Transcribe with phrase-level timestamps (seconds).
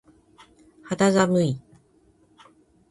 [0.81, 1.61] 肌寒い。